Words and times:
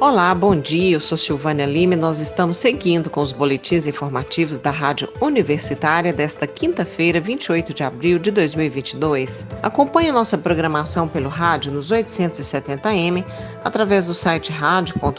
Olá, 0.00 0.32
bom 0.32 0.54
dia. 0.54 0.94
Eu 0.94 1.00
sou 1.00 1.18
Silvânia 1.18 1.66
Lima 1.66 1.94
e 1.94 1.96
nós 1.96 2.20
estamos 2.20 2.58
seguindo 2.58 3.10
com 3.10 3.20
os 3.20 3.32
boletins 3.32 3.88
informativos 3.88 4.56
da 4.56 4.70
Rádio 4.70 5.12
Universitária 5.20 6.12
desta 6.12 6.46
quinta-feira, 6.46 7.20
28 7.20 7.74
de 7.74 7.82
abril 7.82 8.20
de 8.20 8.30
2022. 8.30 9.44
Acompanhe 9.60 10.12
nossa 10.12 10.38
programação 10.38 11.08
pelo 11.08 11.28
rádio 11.28 11.72
nos 11.72 11.90
870m, 11.90 13.24
através 13.64 14.06
do 14.06 14.14
site 14.14 14.52
radio.fg.br 14.52 15.18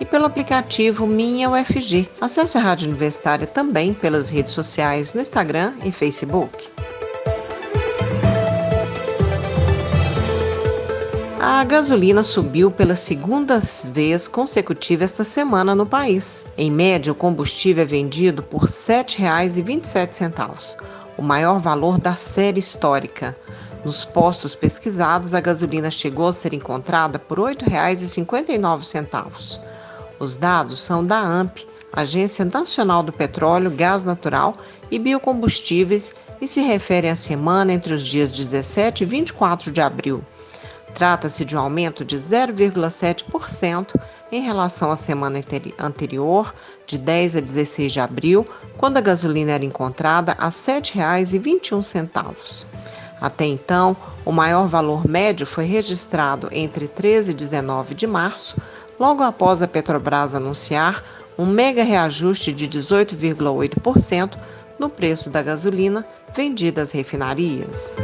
e 0.00 0.04
pelo 0.04 0.24
aplicativo 0.24 1.06
Minha 1.06 1.48
UFG. 1.48 2.08
Acesse 2.20 2.58
a 2.58 2.60
Rádio 2.60 2.88
Universitária 2.88 3.46
também 3.46 3.94
pelas 3.94 4.30
redes 4.30 4.52
sociais 4.52 5.14
no 5.14 5.20
Instagram 5.20 5.74
e 5.84 5.92
Facebook. 5.92 6.68
A 11.62 11.64
gasolina 11.64 12.24
subiu 12.24 12.72
pela 12.72 12.96
segunda 12.96 13.60
vez 13.92 14.26
consecutiva 14.26 15.04
esta 15.04 15.22
semana 15.22 15.76
no 15.76 15.86
país. 15.86 16.44
Em 16.58 16.68
média, 16.68 17.12
o 17.12 17.14
combustível 17.14 17.84
é 17.84 17.86
vendido 17.86 18.42
por 18.42 18.62
R$ 18.62 18.66
7,27, 18.66 20.76
o 21.16 21.22
maior 21.22 21.60
valor 21.60 21.98
da 21.98 22.16
série 22.16 22.58
histórica. 22.58 23.36
Nos 23.84 24.04
postos 24.04 24.56
pesquisados, 24.56 25.34
a 25.34 25.40
gasolina 25.40 25.88
chegou 25.88 26.26
a 26.26 26.32
ser 26.32 26.52
encontrada 26.52 27.16
por 27.16 27.38
R$ 27.38 27.54
8,59. 27.54 29.60
Os 30.18 30.36
dados 30.36 30.80
são 30.80 31.06
da 31.06 31.20
AMP, 31.20 31.64
Agência 31.92 32.44
Nacional 32.44 33.04
do 33.04 33.12
Petróleo, 33.12 33.70
Gás 33.70 34.04
Natural 34.04 34.56
e 34.90 34.98
Biocombustíveis, 34.98 36.12
e 36.40 36.48
se 36.48 36.60
referem 36.60 37.12
à 37.12 37.14
semana 37.14 37.72
entre 37.72 37.94
os 37.94 38.04
dias 38.04 38.32
17 38.32 39.04
e 39.04 39.06
24 39.06 39.70
de 39.70 39.80
abril. 39.80 40.24
Trata-se 40.94 41.44
de 41.44 41.56
um 41.56 41.60
aumento 41.60 42.04
de 42.04 42.16
0,7% 42.16 43.98
em 44.30 44.42
relação 44.42 44.90
à 44.90 44.96
semana 44.96 45.40
anterior, 45.78 46.54
de 46.86 46.98
10 46.98 47.36
a 47.36 47.40
16 47.40 47.92
de 47.92 48.00
abril, 48.00 48.46
quando 48.76 48.98
a 48.98 49.00
gasolina 49.00 49.52
era 49.52 49.64
encontrada 49.64 50.36
a 50.38 50.46
R$ 50.46 50.50
7,21. 50.50 52.66
Até 53.20 53.44
então, 53.44 53.96
o 54.24 54.32
maior 54.32 54.66
valor 54.66 55.06
médio 55.06 55.46
foi 55.46 55.64
registrado 55.64 56.48
entre 56.50 56.88
13 56.88 57.30
e 57.30 57.34
19 57.34 57.94
de 57.94 58.06
março, 58.06 58.56
logo 58.98 59.22
após 59.22 59.62
a 59.62 59.68
Petrobras 59.68 60.34
anunciar 60.34 61.02
um 61.38 61.46
mega 61.46 61.82
reajuste 61.82 62.52
de 62.52 62.68
18,8% 62.68 64.36
no 64.78 64.90
preço 64.90 65.30
da 65.30 65.42
gasolina 65.42 66.06
vendida 66.34 66.82
às 66.82 66.92
refinarias. 66.92 67.94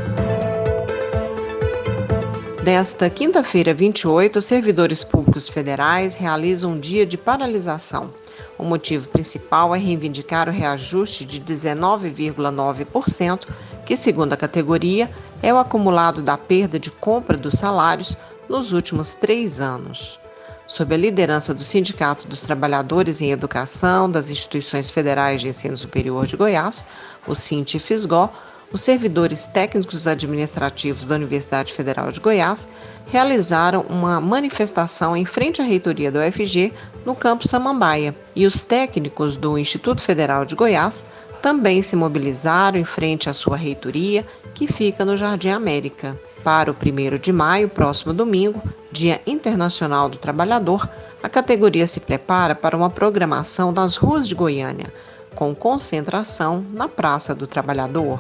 Nesta 2.71 3.09
quinta-feira, 3.09 3.73
28, 3.73 4.41
os 4.41 4.45
servidores 4.45 5.03
públicos 5.03 5.49
federais 5.49 6.15
realizam 6.15 6.73
um 6.73 6.79
dia 6.79 7.07
de 7.07 7.17
paralisação. 7.17 8.13
O 8.59 8.63
motivo 8.63 9.09
principal 9.09 9.75
é 9.75 9.79
reivindicar 9.79 10.51
o 10.51 10.53
reajuste 10.53 11.25
de 11.25 11.41
19,9%, 11.41 13.49
que, 13.87 13.97
segundo 13.97 14.35
a 14.35 14.37
categoria, 14.37 15.11
é 15.43 15.51
o 15.51 15.57
acumulado 15.57 16.21
da 16.21 16.37
perda 16.37 16.79
de 16.79 16.91
compra 16.91 17.39
dos 17.39 17.55
salários 17.55 18.15
nos 18.51 18.71
últimos 18.71 19.15
três 19.15 19.61
anos. 19.61 20.21
Sob 20.67 20.95
a 20.95 20.99
liderança 20.99 21.55
do 21.55 21.65
Sindicato 21.65 22.29
dos 22.29 22.43
Trabalhadores 22.43 23.23
em 23.23 23.31
Educação 23.31 24.11
das 24.11 24.29
Instituições 24.29 24.91
Federais 24.91 25.41
de 25.41 25.49
Ensino 25.49 25.75
Superior 25.75 26.27
de 26.27 26.37
Goiás, 26.37 26.87
o 27.27 27.35
Sinti-Fisgó, 27.35 28.31
os 28.73 28.83
servidores 28.83 29.47
técnicos 29.47 30.07
administrativos 30.07 31.07
da 31.07 31.15
Universidade 31.15 31.73
Federal 31.73 32.13
de 32.13 32.21
Goiás 32.21 32.69
realizaram 33.07 33.83
uma 33.89 34.21
manifestação 34.21 35.17
em 35.17 35.25
frente 35.25 35.63
à 35.63 35.65
reitoria 35.65 36.13
do 36.13 36.19
UFG 36.19 36.73
no 37.05 37.15
campus 37.15 37.51
Samambaia 37.51 38.15
e 38.37 38.47
os 38.47 38.61
técnicos 38.61 39.37
do 39.37 39.57
Instituto 39.57 40.03
Federal 40.03 40.45
de 40.45 40.55
Goiás 40.55 41.05
também 41.41 41.83
se 41.83 41.97
mobilizaram 41.97 42.79
em 42.79 42.85
frente 42.85 43.31
à 43.31 43.33
sua 43.33 43.57
reitoria, 43.57 44.27
que 44.55 44.67
fica 44.67 45.05
no 45.05 45.17
Jardim 45.17 45.51
América. 45.51 46.19
Para 46.43 46.71
o 46.71 46.75
1 46.75 47.19
de 47.19 47.33
maio, 47.33 47.69
próximo 47.69 48.13
domingo, 48.13 48.63
Dia 48.91 49.21
Internacional 49.27 50.09
do 50.09 50.19
Trabalhador, 50.19 50.89
a 51.23 51.29
categoria 51.29 51.87
se 51.87 52.01
prepara 52.01 52.55
para 52.55 52.77
uma 52.77 52.91
programação 52.91 53.73
nas 53.73 53.97
ruas 53.97 54.29
de 54.29 54.35
Goiânia, 54.35 54.93
com 55.35 55.55
concentração 55.55 56.65
na 56.73 56.89
Praça 56.89 57.35
do 57.35 57.47
Trabalhador. 57.47 58.19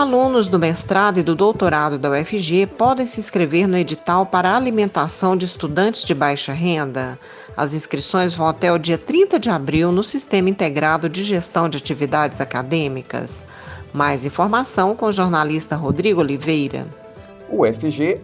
Alunos 0.00 0.48
do 0.48 0.58
mestrado 0.58 1.20
e 1.20 1.22
do 1.22 1.34
doutorado 1.34 1.98
da 1.98 2.10
UFG 2.10 2.66
podem 2.66 3.04
se 3.04 3.20
inscrever 3.20 3.68
no 3.68 3.76
edital 3.76 4.24
para 4.24 4.56
alimentação 4.56 5.36
de 5.36 5.44
estudantes 5.44 6.06
de 6.06 6.14
baixa 6.14 6.54
renda. 6.54 7.18
As 7.54 7.74
inscrições 7.74 8.32
vão 8.32 8.48
até 8.48 8.72
o 8.72 8.78
dia 8.78 8.96
30 8.96 9.38
de 9.38 9.50
abril 9.50 9.92
no 9.92 10.02
Sistema 10.02 10.48
Integrado 10.48 11.06
de 11.06 11.22
Gestão 11.22 11.68
de 11.68 11.76
Atividades 11.76 12.40
Acadêmicas. 12.40 13.44
Mais 13.92 14.24
informação 14.24 14.96
com 14.96 15.04
o 15.04 15.12
jornalista 15.12 15.76
Rodrigo 15.76 16.22
Oliveira. 16.22 16.86
O 17.50 17.60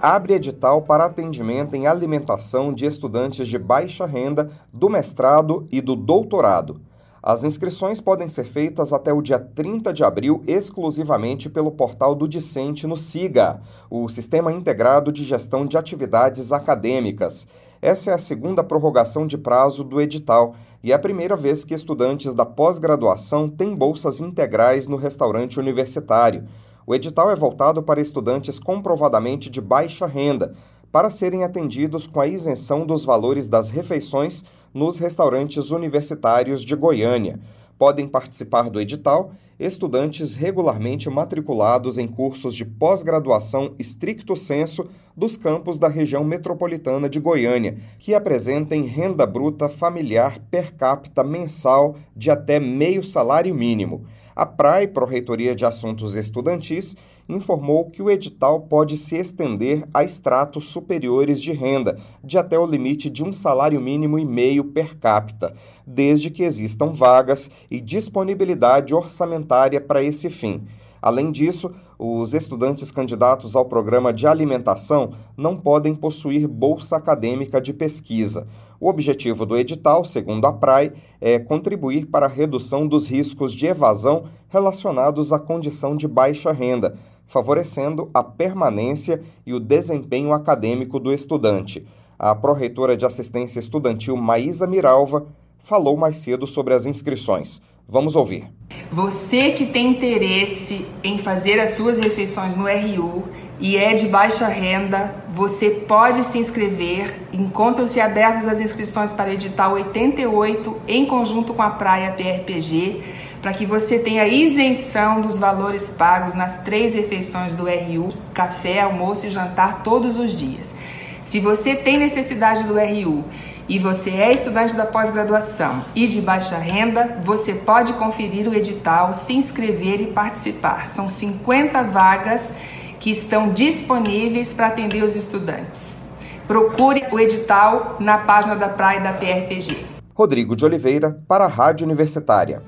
abre 0.00 0.32
edital 0.32 0.80
para 0.80 1.04
atendimento 1.04 1.76
em 1.76 1.86
alimentação 1.86 2.72
de 2.72 2.86
estudantes 2.86 3.46
de 3.46 3.58
baixa 3.58 4.06
renda 4.06 4.50
do 4.72 4.88
mestrado 4.88 5.68
e 5.70 5.82
do 5.82 5.94
doutorado. 5.94 6.80
As 7.28 7.42
inscrições 7.42 8.00
podem 8.00 8.28
ser 8.28 8.44
feitas 8.44 8.92
até 8.92 9.12
o 9.12 9.20
dia 9.20 9.40
30 9.40 9.92
de 9.92 10.04
abril 10.04 10.44
exclusivamente 10.46 11.50
pelo 11.50 11.72
portal 11.72 12.14
do 12.14 12.28
Discente 12.28 12.86
no 12.86 12.96
SIGA, 12.96 13.60
o 13.90 14.08
Sistema 14.08 14.52
Integrado 14.52 15.10
de 15.10 15.24
Gestão 15.24 15.66
de 15.66 15.76
Atividades 15.76 16.52
Acadêmicas. 16.52 17.44
Essa 17.82 18.12
é 18.12 18.14
a 18.14 18.18
segunda 18.18 18.62
prorrogação 18.62 19.26
de 19.26 19.36
prazo 19.36 19.82
do 19.82 20.00
edital 20.00 20.54
e 20.84 20.92
é 20.92 20.94
a 20.94 21.00
primeira 21.00 21.34
vez 21.34 21.64
que 21.64 21.74
estudantes 21.74 22.32
da 22.32 22.46
pós-graduação 22.46 23.48
têm 23.48 23.74
bolsas 23.74 24.20
integrais 24.20 24.86
no 24.86 24.94
restaurante 24.94 25.58
universitário. 25.58 26.44
O 26.86 26.94
edital 26.94 27.28
é 27.28 27.34
voltado 27.34 27.82
para 27.82 28.00
estudantes 28.00 28.60
comprovadamente 28.60 29.50
de 29.50 29.60
baixa 29.60 30.06
renda, 30.06 30.54
para 30.92 31.10
serem 31.10 31.44
atendidos 31.44 32.06
com 32.06 32.20
a 32.20 32.26
isenção 32.26 32.86
dos 32.86 33.04
valores 33.04 33.46
das 33.46 33.68
refeições 33.68 34.44
nos 34.76 34.98
restaurantes 34.98 35.70
universitários 35.70 36.62
de 36.62 36.76
Goiânia. 36.76 37.40
Podem 37.78 38.06
participar 38.06 38.68
do 38.68 38.78
edital 38.78 39.32
estudantes 39.58 40.34
regularmente 40.34 41.08
matriculados 41.08 41.96
em 41.96 42.06
cursos 42.06 42.54
de 42.54 42.66
pós-graduação 42.66 43.72
estricto 43.78 44.36
senso 44.36 44.86
dos 45.16 45.34
campos 45.34 45.78
da 45.78 45.88
região 45.88 46.22
metropolitana 46.22 47.08
de 47.08 47.18
Goiânia, 47.18 47.78
que 47.98 48.14
apresentem 48.14 48.82
renda 48.82 49.24
bruta 49.24 49.66
familiar 49.66 50.38
per 50.50 50.74
capita 50.74 51.24
mensal 51.24 51.96
de 52.14 52.30
até 52.30 52.60
meio 52.60 53.02
salário 53.02 53.54
mínimo. 53.54 54.04
A 54.34 54.44
PRAE, 54.44 54.88
Pró-Reitoria 54.88 55.54
de 55.54 55.64
Assuntos 55.64 56.16
Estudantis, 56.16 56.94
informou 57.28 57.90
que 57.90 58.02
o 58.02 58.10
edital 58.10 58.60
pode 58.60 58.96
se 58.96 59.16
estender 59.16 59.88
a 59.92 60.04
estratos 60.04 60.66
superiores 60.66 61.42
de 61.42 61.52
renda, 61.52 61.98
de 62.22 62.38
até 62.38 62.58
o 62.58 62.66
limite 62.66 63.10
de 63.10 63.24
um 63.24 63.32
salário 63.32 63.80
mínimo 63.80 64.18
e 64.18 64.24
meio 64.24 64.64
per 64.64 64.96
capita, 64.96 65.54
desde 65.86 66.30
que 66.30 66.44
existam 66.44 66.92
vagas 66.92 67.50
e 67.70 67.80
disponibilidade 67.80 68.94
orçamentária 68.94 69.80
para 69.80 70.02
esse 70.02 70.30
fim. 70.30 70.66
Além 71.06 71.30
disso, 71.30 71.70
os 71.96 72.34
estudantes 72.34 72.90
candidatos 72.90 73.54
ao 73.54 73.64
programa 73.64 74.12
de 74.12 74.26
alimentação 74.26 75.10
não 75.36 75.56
podem 75.56 75.94
possuir 75.94 76.48
bolsa 76.48 76.96
acadêmica 76.96 77.60
de 77.60 77.72
pesquisa. 77.72 78.48
O 78.80 78.88
objetivo 78.88 79.46
do 79.46 79.56
edital, 79.56 80.04
segundo 80.04 80.44
a 80.46 80.52
PRAE, 80.52 80.94
é 81.20 81.38
contribuir 81.38 82.06
para 82.06 82.26
a 82.26 82.28
redução 82.28 82.88
dos 82.88 83.06
riscos 83.08 83.52
de 83.52 83.66
evasão 83.66 84.24
relacionados 84.48 85.32
à 85.32 85.38
condição 85.38 85.96
de 85.96 86.08
baixa 86.08 86.50
renda, 86.50 86.98
favorecendo 87.24 88.10
a 88.12 88.24
permanência 88.24 89.22
e 89.46 89.54
o 89.54 89.60
desempenho 89.60 90.32
acadêmico 90.32 90.98
do 90.98 91.12
estudante. 91.12 91.86
A 92.18 92.34
pró-reitora 92.34 92.96
de 92.96 93.06
assistência 93.06 93.60
estudantil 93.60 94.16
Maísa 94.16 94.66
Miralva 94.66 95.24
falou 95.62 95.96
mais 95.96 96.16
cedo 96.16 96.48
sobre 96.48 96.74
as 96.74 96.84
inscrições. 96.84 97.62
Vamos 97.88 98.16
ouvir. 98.16 98.50
Você 98.90 99.50
que 99.52 99.64
tem 99.64 99.88
interesse 99.88 100.86
em 101.04 101.18
fazer 101.18 101.60
as 101.60 101.70
suas 101.70 102.00
refeições 102.00 102.56
no 102.56 102.64
RU 102.64 103.24
e 103.60 103.76
é 103.76 103.94
de 103.94 104.08
baixa 104.08 104.48
renda, 104.48 105.14
você 105.32 105.70
pode 105.70 106.24
se 106.24 106.38
inscrever. 106.38 107.14
Encontram-se 107.32 108.00
abertas 108.00 108.48
as 108.48 108.60
inscrições 108.60 109.12
para 109.12 109.32
edital 109.32 109.74
88 109.74 110.82
em 110.88 111.06
conjunto 111.06 111.54
com 111.54 111.62
a 111.62 111.70
Praia 111.70 112.10
PRPG, 112.10 113.02
para 113.40 113.52
que 113.52 113.64
você 113.64 114.00
tenha 114.00 114.26
isenção 114.26 115.20
dos 115.20 115.38
valores 115.38 115.88
pagos 115.88 116.34
nas 116.34 116.64
três 116.64 116.94
refeições 116.94 117.54
do 117.54 117.66
RU, 117.66 118.08
café, 118.34 118.80
almoço 118.80 119.26
e 119.26 119.30
jantar 119.30 119.84
todos 119.84 120.18
os 120.18 120.34
dias. 120.34 120.74
Se 121.20 121.38
você 121.38 121.74
tem 121.76 121.98
necessidade 121.98 122.64
do 122.64 122.74
RU 122.74 123.24
e 123.68 123.78
você 123.78 124.10
é 124.10 124.32
estudante 124.32 124.74
da 124.74 124.86
pós-graduação 124.86 125.84
e 125.94 126.06
de 126.06 126.20
baixa 126.20 126.56
renda, 126.56 127.18
você 127.22 127.54
pode 127.54 127.92
conferir 127.94 128.48
o 128.48 128.54
edital, 128.54 129.12
se 129.12 129.34
inscrever 129.34 130.00
e 130.00 130.06
participar. 130.06 130.86
São 130.86 131.08
50 131.08 131.82
vagas 131.82 132.54
que 133.00 133.10
estão 133.10 133.52
disponíveis 133.52 134.52
para 134.52 134.68
atender 134.68 135.02
os 135.02 135.16
estudantes. 135.16 136.02
Procure 136.46 137.04
o 137.10 137.18
edital 137.18 137.96
na 137.98 138.18
página 138.18 138.54
da 138.54 138.68
praia 138.68 139.00
da 139.00 139.12
PRPG. 139.12 139.76
Rodrigo 140.14 140.56
de 140.56 140.64
Oliveira, 140.64 141.20
para 141.28 141.44
a 141.44 141.48
Rádio 141.48 141.84
Universitária. 141.84 142.62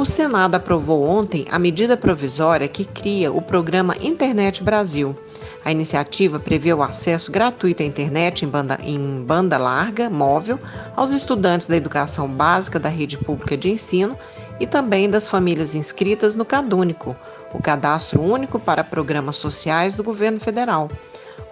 O 0.00 0.06
Senado 0.06 0.54
aprovou 0.54 1.06
ontem 1.06 1.44
a 1.50 1.58
medida 1.58 1.94
provisória 1.94 2.66
que 2.66 2.86
cria 2.86 3.30
o 3.30 3.42
programa 3.42 3.94
Internet 4.00 4.62
Brasil. 4.64 5.14
A 5.62 5.70
iniciativa 5.70 6.40
prevê 6.40 6.72
o 6.72 6.82
acesso 6.82 7.30
gratuito 7.30 7.82
à 7.82 7.86
internet 7.86 8.42
em 8.42 8.48
banda, 8.48 8.78
em 8.82 9.22
banda 9.22 9.58
larga, 9.58 10.08
móvel, 10.08 10.58
aos 10.96 11.10
estudantes 11.10 11.66
da 11.66 11.76
educação 11.76 12.26
básica 12.26 12.80
da 12.80 12.88
rede 12.88 13.18
pública 13.18 13.58
de 13.58 13.68
ensino 13.68 14.16
e 14.58 14.66
também 14.66 15.10
das 15.10 15.28
famílias 15.28 15.74
inscritas 15.74 16.34
no 16.34 16.46
CadÚnico, 16.46 17.14
o 17.52 17.60
Cadastro 17.60 18.22
Único 18.22 18.58
para 18.58 18.82
Programas 18.82 19.36
Sociais 19.36 19.94
do 19.94 20.02
Governo 20.02 20.40
Federal. 20.40 20.90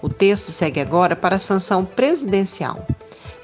O 0.01 0.09
texto 0.09 0.53
segue 0.53 0.81
agora 0.81 1.15
para 1.15 1.37
a 1.37 1.39
sanção 1.39 1.85
presidencial. 1.85 2.87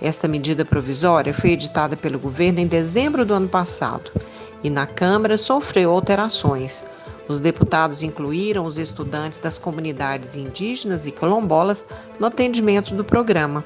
Esta 0.01 0.27
medida 0.27 0.65
provisória 0.65 1.35
foi 1.35 1.51
editada 1.51 1.95
pelo 1.95 2.19
governo 2.19 2.61
em 2.61 2.67
dezembro 2.67 3.27
do 3.27 3.35
ano 3.35 3.49
passado 3.49 4.11
e 4.65 4.71
na 4.71 4.87
Câmara 4.87 5.37
sofreu 5.37 5.93
alterações. 5.93 6.85
Os 7.29 7.41
deputados 7.41 8.03
incluíram 8.03 8.65
os 8.65 8.79
estudantes 8.79 9.39
das 9.39 9.59
comunidades 9.59 10.37
indígenas 10.37 11.07
e 11.07 11.13
quilombolas 11.13 11.87
no 12.19 12.27
atendimento 12.27 12.95
do 12.95 13.05
programa. 13.05 13.65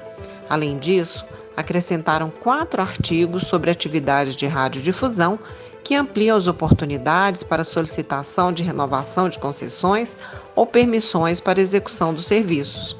Além 0.50 0.76
disso, 0.76 1.24
acrescentaram 1.56 2.30
quatro 2.30 2.82
artigos 2.82 3.46
sobre 3.46 3.70
atividades 3.70 4.36
de 4.36 4.46
radiodifusão 4.46 5.38
que 5.82 5.94
ampliam 5.94 6.36
as 6.36 6.46
oportunidades 6.46 7.42
para 7.42 7.64
solicitação 7.64 8.52
de 8.52 8.62
renovação 8.62 9.28
de 9.28 9.38
concessões 9.38 10.16
ou 10.54 10.66
permissões 10.66 11.40
para 11.40 11.60
execução 11.60 12.12
dos 12.12 12.26
serviços. 12.26 12.96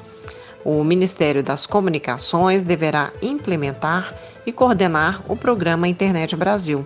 O 0.63 0.83
Ministério 0.83 1.43
das 1.43 1.65
Comunicações 1.65 2.63
deverá 2.63 3.11
implementar 3.21 4.13
e 4.45 4.51
coordenar 4.51 5.21
o 5.27 5.35
programa 5.35 5.87
Internet 5.87 6.35
Brasil. 6.35 6.85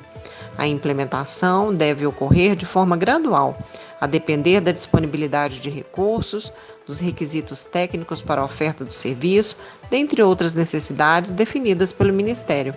A 0.57 0.67
implementação 0.67 1.73
deve 1.73 2.05
ocorrer 2.05 2.55
de 2.55 2.65
forma 2.65 2.95
gradual, 2.95 3.57
a 4.00 4.05
depender 4.05 4.59
da 4.59 4.71
disponibilidade 4.71 5.59
de 5.59 5.69
recursos, 5.69 6.53
dos 6.85 7.00
requisitos 7.00 7.65
técnicos 7.65 8.21
para 8.21 8.41
a 8.41 8.45
oferta 8.45 8.85
do 8.85 8.94
serviço, 8.94 9.57
dentre 9.89 10.21
outras 10.21 10.53
necessidades 10.53 11.31
definidas 11.31 11.91
pelo 11.91 12.13
Ministério. 12.13 12.75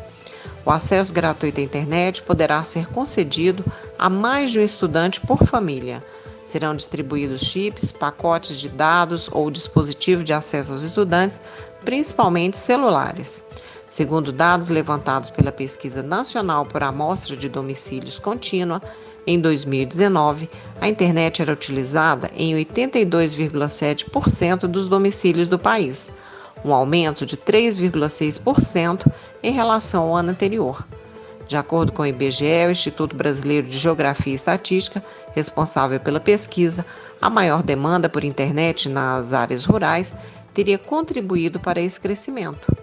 O 0.64 0.70
acesso 0.70 1.12
gratuito 1.12 1.60
à 1.60 1.62
internet 1.62 2.22
poderá 2.22 2.62
ser 2.62 2.86
concedido 2.88 3.64
a 3.98 4.08
mais 4.08 4.50
de 4.50 4.58
um 4.58 4.62
estudante 4.62 5.20
por 5.20 5.44
família. 5.44 6.02
Serão 6.44 6.76
distribuídos 6.76 7.42
chips, 7.42 7.90
pacotes 7.92 8.58
de 8.58 8.68
dados 8.68 9.28
ou 9.32 9.50
dispositivos 9.50 10.24
de 10.24 10.32
acesso 10.32 10.72
aos 10.72 10.82
estudantes, 10.82 11.40
principalmente 11.84 12.56
celulares. 12.56 13.42
Segundo 13.96 14.30
dados 14.30 14.68
levantados 14.68 15.30
pela 15.30 15.50
Pesquisa 15.50 16.02
Nacional 16.02 16.66
por 16.66 16.82
Amostra 16.82 17.34
de 17.34 17.48
Domicílios 17.48 18.18
Contínua, 18.18 18.82
em 19.26 19.40
2019, 19.40 20.50
a 20.82 20.86
internet 20.86 21.40
era 21.40 21.50
utilizada 21.50 22.30
em 22.36 22.54
82,7% 22.56 24.66
dos 24.66 24.86
domicílios 24.86 25.48
do 25.48 25.58
país 25.58 26.12
um 26.62 26.74
aumento 26.74 27.24
de 27.24 27.38
3,6% 27.38 29.10
em 29.42 29.52
relação 29.52 30.02
ao 30.02 30.16
ano 30.16 30.28
anterior. 30.28 30.86
De 31.48 31.56
acordo 31.56 31.90
com 31.90 32.02
o 32.02 32.06
IBGE, 32.06 32.66
o 32.68 32.72
Instituto 32.72 33.16
Brasileiro 33.16 33.66
de 33.66 33.78
Geografia 33.78 34.34
e 34.34 34.36
Estatística, 34.36 35.02
responsável 35.34 35.98
pela 35.98 36.20
pesquisa, 36.20 36.84
a 37.18 37.30
maior 37.30 37.62
demanda 37.62 38.10
por 38.10 38.24
internet 38.24 38.90
nas 38.90 39.32
áreas 39.32 39.64
rurais 39.64 40.14
teria 40.52 40.76
contribuído 40.76 41.58
para 41.58 41.80
esse 41.80 41.98
crescimento. 41.98 42.76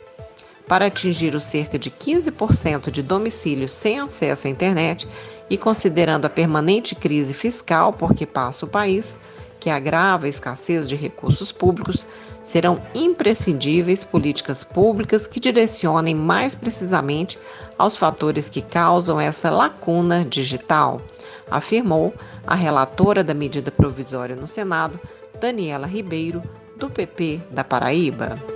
Para 0.67 0.85
atingir 0.85 1.35
os 1.35 1.43
cerca 1.43 1.77
de 1.77 1.91
15% 1.91 2.89
de 2.89 3.03
domicílios 3.03 3.71
sem 3.71 3.99
acesso 3.99 4.47
à 4.47 4.49
internet 4.49 5.07
e 5.49 5.57
considerando 5.57 6.25
a 6.25 6.29
permanente 6.29 6.95
crise 6.95 7.33
fiscal 7.33 7.91
por 7.91 8.13
que 8.13 8.25
passa 8.25 8.65
o 8.65 8.69
país, 8.69 9.17
que 9.59 9.69
agrava 9.69 10.25
a 10.25 10.29
escassez 10.29 10.89
de 10.89 10.95
recursos 10.95 11.51
públicos, 11.51 12.05
serão 12.43 12.81
imprescindíveis 12.93 14.03
políticas 14.03 14.65
públicas 14.65 15.25
que 15.25 15.39
direcionem 15.39 16.13
mais 16.13 16.53
precisamente 16.53 17.39
aos 17.77 17.95
fatores 17.95 18.49
que 18.49 18.61
causam 18.61 19.19
essa 19.21 19.49
lacuna 19.49 20.25
digital, 20.25 21.01
afirmou 21.49 22.13
a 22.45 22.55
relatora 22.55 23.23
da 23.23 23.33
medida 23.33 23.71
provisória 23.71 24.35
no 24.35 24.47
Senado, 24.47 24.99
Daniela 25.39 25.87
Ribeiro, 25.87 26.43
do 26.77 26.89
PP 26.89 27.41
da 27.51 27.63
Paraíba. 27.63 28.52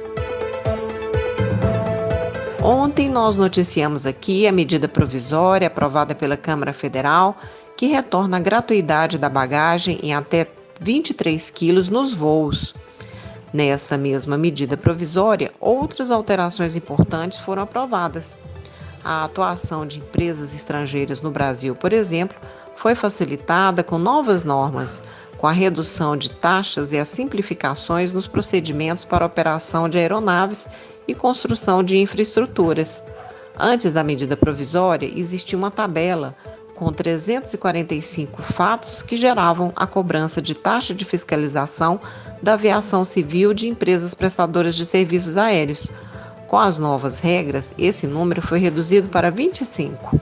Ontem 2.69 3.07
nós 3.07 3.37
noticiamos 3.37 4.05
aqui 4.05 4.45
a 4.45 4.51
medida 4.51 4.89
provisória 4.89 5.67
aprovada 5.67 6.13
pela 6.13 6.35
Câmara 6.35 6.73
Federal 6.73 7.37
que 7.77 7.87
retorna 7.87 8.35
a 8.35 8.41
gratuidade 8.41 9.17
da 9.17 9.29
bagagem 9.29 9.97
em 10.03 10.13
até 10.13 10.45
23 10.81 11.49
quilos 11.49 11.87
nos 11.87 12.11
voos. 12.11 12.75
Nesta 13.53 13.97
mesma 13.97 14.37
medida 14.37 14.75
provisória, 14.75 15.49
outras 15.61 16.11
alterações 16.11 16.75
importantes 16.75 17.37
foram 17.37 17.63
aprovadas. 17.63 18.35
A 19.01 19.23
atuação 19.23 19.87
de 19.87 19.99
empresas 19.99 20.53
estrangeiras 20.53 21.21
no 21.21 21.31
Brasil, 21.31 21.73
por 21.73 21.93
exemplo, 21.93 22.37
foi 22.75 22.95
facilitada 22.95 23.81
com 23.81 23.97
novas 23.97 24.43
normas, 24.43 25.01
com 25.37 25.47
a 25.47 25.53
redução 25.53 26.17
de 26.17 26.31
taxas 26.31 26.91
e 26.91 26.97
as 26.97 27.07
simplificações 27.07 28.11
nos 28.11 28.27
procedimentos 28.27 29.05
para 29.05 29.25
operação 29.25 29.87
de 29.87 29.97
aeronaves 29.97 30.67
e 31.07 31.15
construção 31.15 31.83
de 31.83 31.97
infraestruturas. 31.97 33.01
Antes 33.59 33.91
da 33.91 34.03
medida 34.03 34.37
provisória, 34.37 35.11
existia 35.15 35.57
uma 35.57 35.71
tabela 35.71 36.35
com 36.75 36.93
345 36.93 38.43
fatos 38.43 39.01
que 39.01 39.17
geravam 39.17 39.73
a 39.75 39.87
cobrança 39.87 40.39
de 40.39 40.53
taxa 40.53 40.93
de 40.93 41.03
fiscalização 41.03 41.99
da 42.39 42.53
aviação 42.53 43.03
civil 43.03 43.51
de 43.51 43.67
empresas 43.67 44.13
prestadoras 44.13 44.75
de 44.75 44.85
serviços 44.85 45.37
aéreos. 45.37 45.89
Com 46.47 46.59
as 46.59 46.77
novas 46.77 47.17
regras, 47.17 47.73
esse 47.79 48.05
número 48.05 48.43
foi 48.43 48.59
reduzido 48.59 49.09
para 49.09 49.31
25. 49.31 50.21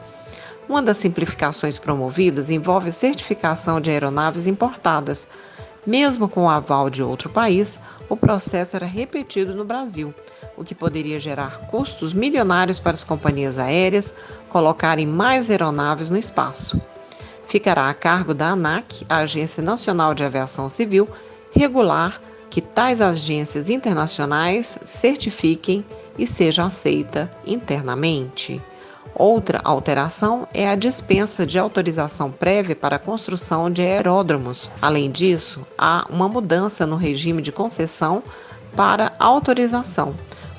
Uma 0.67 0.81
das 0.81 0.97
simplificações 0.97 1.77
promovidas 1.77 2.49
envolve 2.49 2.87
a 2.87 2.93
certificação 2.93 3.81
de 3.81 3.91
aeronaves 3.91 4.47
importadas. 4.47 5.27
Mesmo 5.85 6.29
com 6.29 6.45
o 6.45 6.49
aval 6.49 6.89
de 6.89 7.03
outro 7.03 7.29
país, 7.29 7.79
o 8.07 8.15
processo 8.15 8.77
era 8.77 8.85
repetido 8.85 9.53
no 9.53 9.65
Brasil 9.65 10.13
o 10.57 10.63
que 10.63 10.75
poderia 10.75 11.19
gerar 11.19 11.61
custos 11.67 12.13
milionários 12.13 12.79
para 12.79 12.91
as 12.93 13.03
companhias 13.03 13.57
aéreas 13.57 14.13
colocarem 14.49 15.05
mais 15.05 15.49
aeronaves 15.49 16.09
no 16.09 16.17
espaço. 16.17 16.79
Ficará 17.47 17.89
a 17.89 17.93
cargo 17.93 18.33
da 18.33 18.49
ANAC, 18.49 19.05
a 19.07 19.17
Agência 19.17 19.61
Nacional 19.61 20.13
de 20.13 20.23
Aviação 20.23 20.67
Civil, 20.69 21.07
regular 21.51 22.21
que 22.49 22.61
tais 22.61 23.01
agências 23.01 23.69
internacionais 23.69 24.79
certifiquem 24.85 25.85
e 26.17 26.25
seja 26.25 26.63
aceita 26.63 27.31
internamente. 27.45 28.61
Outra 29.13 29.61
alteração 29.63 30.45
é 30.53 30.67
a 30.67 30.75
dispensa 30.75 31.45
de 31.45 31.57
autorização 31.57 32.29
prévia 32.29 32.75
para 32.75 32.97
a 32.97 32.99
construção 32.99 33.71
de 33.71 33.81
aeródromos. 33.81 34.69
Além 34.81 35.09
disso, 35.09 35.65
há 35.77 36.05
uma 36.09 36.27
mudança 36.27 36.85
no 36.85 36.97
regime 36.97 37.41
de 37.41 37.51
concessão 37.51 38.21
para 38.75 39.13
autorização, 39.17 40.13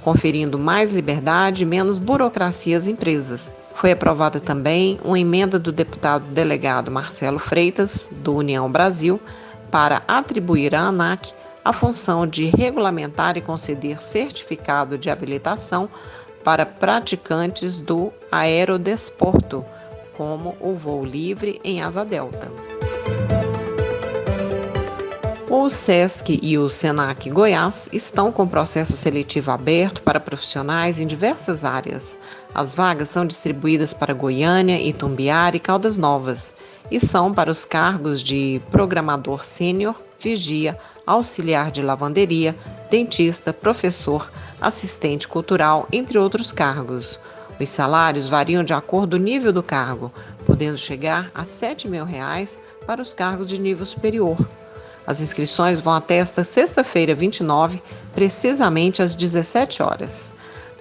conferindo 0.07 0.57
mais 0.57 0.95
liberdade 0.95 1.65
e 1.65 1.67
menos 1.67 1.99
burocracia 1.99 2.79
às 2.79 2.87
empresas. 2.87 3.53
Foi 3.75 3.91
aprovada 3.91 4.39
também 4.39 5.01
uma 5.05 5.19
emenda 5.19 5.59
do 5.59 5.73
deputado 5.73 6.25
delegado 6.27 6.93
Marcelo 6.93 7.41
Freitas, 7.41 8.09
do 8.13 8.37
União 8.37 8.71
Brasil, 8.71 9.21
para 9.69 10.03
atribuir 10.07 10.77
à 10.77 10.83
ANAC 10.83 11.35
a 11.65 11.73
função 11.73 12.25
de 12.25 12.45
regulamentar 12.57 13.37
e 13.37 13.41
conceder 13.41 14.01
certificado 14.01 14.97
de 14.97 15.11
habilitação 15.11 15.89
para 16.45 16.65
praticantes 16.65 17.81
do 17.81 18.13
aerodesporto, 18.31 19.65
como 20.17 20.57
o 20.61 20.75
voo 20.75 21.05
livre 21.05 21.61
em 21.65 21.83
asa 21.83 22.05
delta. 22.05 22.76
O 25.49 25.71
SESC 25.71 26.41
e 26.43 26.59
o 26.59 26.69
SENAC 26.69 27.31
Goiás 27.31 27.89
estão 27.93 28.33
com 28.33 28.49
processo 28.49 28.97
seletivo 28.97 29.53
aberto 29.53 30.03
para 30.03 30.19
profissionais 30.19 30.99
em 30.99 31.07
diversas 31.07 31.63
áreas. 31.63 32.19
As 32.53 32.75
vagas 32.75 33.11
são 33.11 33.25
distribuídas 33.25 33.95
para 33.95 34.13
Goiânia, 34.13 34.81
Itumbiara 34.81 35.57
e 35.57 35.61
Caldas 35.61 35.97
Novas 35.97 36.53
e 36.91 36.99
são 36.99 37.33
para 37.33 37.49
os 37.49 37.65
cargos 37.65 38.21
de 38.21 38.61
programador 38.73 39.45
sênior, 39.45 39.95
vigia, 40.19 40.77
auxiliar 41.07 41.71
de 41.71 41.81
lavanderia, 41.81 42.57
dentista, 42.91 43.53
professor, 43.53 44.33
assistente 44.61 45.29
cultural, 45.29 45.87
entre 45.93 46.19
outros 46.19 46.51
cargos. 46.51 47.21
Os 47.61 47.69
salários 47.69 48.27
variam 48.27 48.65
de 48.65 48.75
acordo 48.75 49.17
com 49.17 49.23
o 49.23 49.25
nível 49.25 49.53
do 49.53 49.63
cargo, 49.63 50.13
podendo 50.45 50.77
chegar 50.77 51.31
a 51.33 51.45
7 51.45 51.87
mil 51.87 52.05
reais 52.05 52.59
para 52.85 53.01
os 53.01 53.15
cargos 53.15 53.49
de 53.49 53.61
nível 53.61 53.87
superior. 53.87 54.37
As 55.07 55.21
inscrições 55.21 55.79
vão 55.79 55.93
até 55.93 56.17
esta 56.17 56.43
sexta-feira, 56.43 57.15
29, 57.15 57.81
precisamente 58.15 59.01
às 59.01 59.15
17 59.15 59.83
horas. 59.83 60.33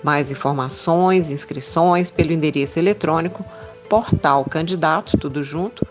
Mais 0.03 0.31
informações, 0.31 1.29
inscrições 1.31 2.09
pelo 2.09 2.31
endereço 2.31 2.79
eletrônico 2.79 3.45
portalcandidato 3.89 5.17
tudo 5.17 5.43
junto, 5.43 5.85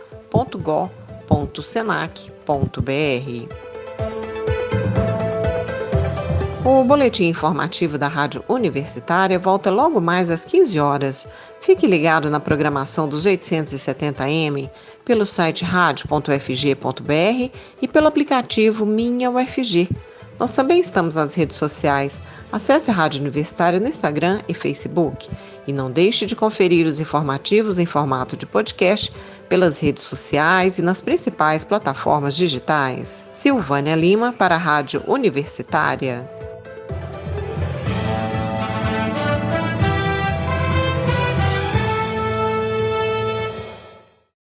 O 6.65 6.83
boletim 6.83 7.27
informativo 7.27 7.99
da 7.99 8.09
Rádio 8.09 8.43
Universitária 8.49 9.39
volta 9.39 9.71
logo 9.71 10.01
mais 10.01 10.31
às 10.31 10.45
15 10.45 10.81
horas. 10.81 11.29
Fique 11.65 11.87
ligado 11.87 12.29
na 12.29 12.39
programação 12.39 13.09
dos 13.09 13.25
870M 13.25 14.69
pelo 15.03 15.25
site 15.25 15.65
rádio.ufg.br 15.65 17.51
e 17.81 17.89
pelo 17.89 18.07
aplicativo 18.07 18.85
Minha 18.85 19.31
UFG. 19.31 19.89
Nós 20.39 20.53
também 20.53 20.79
estamos 20.79 21.15
nas 21.15 21.35
redes 21.35 21.57
sociais. 21.57 22.21
Acesse 22.53 22.91
a 22.91 22.93
Rádio 22.93 23.23
Universitária 23.23 23.81
no 23.81 23.89
Instagram 23.89 24.43
e 24.47 24.53
Facebook. 24.53 25.31
E 25.67 25.73
não 25.73 25.91
deixe 25.91 26.27
de 26.27 26.37
conferir 26.37 26.87
os 26.87 27.01
informativos 27.01 27.79
em 27.79 27.87
formato 27.87 28.37
de 28.37 28.45
podcast 28.45 29.11
pelas 29.49 29.79
redes 29.79 30.03
sociais 30.03 30.77
e 30.77 30.83
nas 30.83 31.01
principais 31.01 31.65
plataformas 31.65 32.37
digitais. 32.37 33.27
Silvânia 33.33 33.97
Lima 33.97 34.35
para 34.35 34.57
a 34.57 34.59
Rádio 34.59 35.03
Universitária. 35.07 36.29